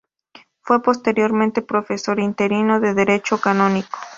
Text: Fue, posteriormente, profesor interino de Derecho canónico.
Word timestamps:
Fue, 0.61 0.81
posteriormente, 0.81 1.61
profesor 1.61 2.19
interino 2.19 2.79
de 2.79 2.95
Derecho 2.95 3.39
canónico. 3.39 3.99